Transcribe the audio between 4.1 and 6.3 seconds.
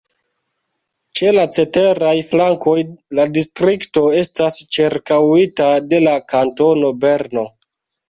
estas ĉirkaŭita de la